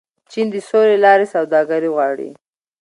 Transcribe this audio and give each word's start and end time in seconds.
چین 0.31 0.47
د 0.53 0.55
سولې 0.69 0.95
له 0.99 1.01
لارې 1.05 1.25
سوداګري 1.35 1.89
غواړي. 1.95 2.29